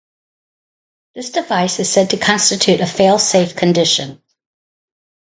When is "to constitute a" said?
2.09-2.87